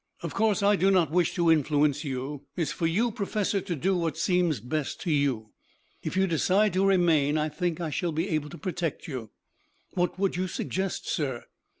[0.23, 2.47] "Of course I do not wish to influence you.
[2.55, 5.51] It is for you, Professor, to do what seems best to you.
[6.01, 9.29] If you decide to remain I think I shall be able to protect you."
[9.91, 11.43] "What would you suggest, sir?"